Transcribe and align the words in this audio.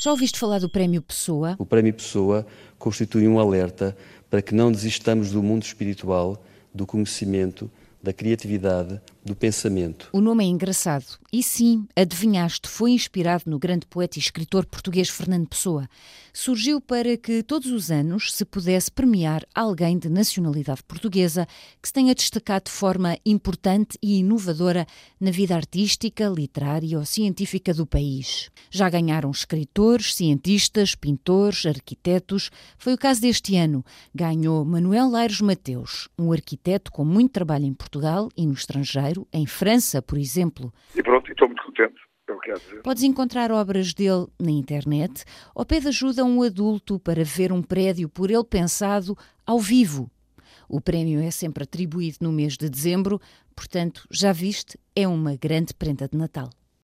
Já 0.00 0.10
ouviste 0.10 0.38
falar 0.38 0.58
do 0.58 0.70
Prémio 0.70 1.02
Pessoa? 1.02 1.54
O 1.58 1.66
Prémio 1.66 1.92
Pessoa 1.92 2.46
constitui 2.78 3.28
um 3.28 3.38
alerta 3.38 3.94
para 4.30 4.40
que 4.40 4.54
não 4.54 4.72
desistamos 4.72 5.32
do 5.32 5.42
mundo 5.42 5.64
espiritual, 5.64 6.42
do 6.72 6.86
conhecimento, 6.86 7.70
da 8.02 8.14
criatividade, 8.14 8.98
do 9.24 9.34
pensamento. 9.34 10.08
O 10.12 10.20
nome 10.20 10.44
é 10.44 10.48
engraçado. 10.48 11.18
E 11.32 11.42
sim, 11.42 11.86
adivinhaste, 11.94 12.68
foi 12.68 12.90
inspirado 12.90 13.44
no 13.46 13.58
grande 13.58 13.86
poeta 13.86 14.18
e 14.18 14.22
escritor 14.22 14.66
português 14.66 15.08
Fernando 15.08 15.48
Pessoa. 15.48 15.88
Surgiu 16.32 16.80
para 16.80 17.16
que 17.16 17.42
todos 17.42 17.70
os 17.70 17.90
anos 17.90 18.32
se 18.32 18.44
pudesse 18.44 18.90
premiar 18.90 19.44
alguém 19.54 19.98
de 19.98 20.08
nacionalidade 20.08 20.82
portuguesa 20.84 21.46
que 21.80 21.88
se 21.88 21.92
tenha 21.92 22.14
destacado 22.14 22.64
de 22.64 22.70
forma 22.70 23.16
importante 23.26 23.98
e 24.02 24.18
inovadora 24.18 24.86
na 25.20 25.30
vida 25.30 25.54
artística, 25.54 26.28
literária 26.28 26.98
ou 26.98 27.04
científica 27.04 27.74
do 27.74 27.86
país. 27.86 28.50
Já 28.70 28.88
ganharam 28.88 29.30
escritores, 29.30 30.14
cientistas, 30.14 30.94
pintores, 30.94 31.66
arquitetos. 31.66 32.50
Foi 32.78 32.94
o 32.94 32.98
caso 32.98 33.20
deste 33.20 33.56
ano. 33.56 33.84
Ganhou 34.14 34.64
Manuel 34.64 35.10
Laires 35.10 35.40
Mateus, 35.40 36.08
um 36.18 36.32
arquiteto 36.32 36.92
com 36.92 37.04
muito 37.04 37.32
trabalho 37.32 37.64
em 37.64 37.74
Portugal 37.74 38.28
e 38.36 38.46
no 38.46 38.52
estrangeiro, 38.52 39.09
em 39.32 39.46
França, 39.46 40.00
por 40.02 40.18
exemplo. 40.18 40.72
E 40.94 41.02
pronto, 41.02 41.30
estou 41.30 41.48
muito 41.48 41.62
contente. 41.64 42.00
É. 42.46 42.76
Podes 42.82 43.02
encontrar 43.02 43.50
obras 43.50 43.92
dele 43.92 44.26
na 44.40 44.52
internet 44.52 45.24
ou 45.54 45.66
pede 45.66 45.88
ajuda 45.88 46.22
a 46.22 46.24
um 46.24 46.42
adulto 46.42 46.98
para 46.98 47.24
ver 47.24 47.52
um 47.52 47.60
prédio 47.60 48.08
por 48.08 48.30
ele 48.30 48.44
pensado 48.44 49.16
ao 49.44 49.58
vivo. 49.58 50.08
O 50.68 50.80
prémio 50.80 51.20
é 51.20 51.30
sempre 51.32 51.64
atribuído 51.64 52.18
no 52.20 52.30
mês 52.30 52.56
de 52.56 52.70
dezembro, 52.70 53.20
portanto, 53.56 54.06
já 54.10 54.32
viste, 54.32 54.78
é 54.94 55.08
uma 55.08 55.34
grande 55.34 55.74
prenda 55.74 56.06
de 56.06 56.16
Natal. 56.16 56.50